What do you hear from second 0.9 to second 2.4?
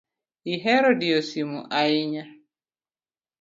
diyo simu ahinya.